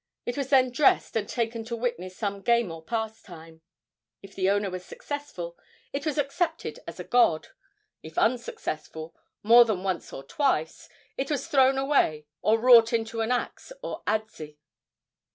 [0.25, 3.61] It was then dressed and taken to witness some game or pastime.
[4.23, 5.55] If the owner was successful
[5.93, 7.49] it was accepted as a god;
[8.01, 13.31] if unsuccessful more than once or twice, it was thrown away or wrought into an
[13.31, 14.57] axe or adze.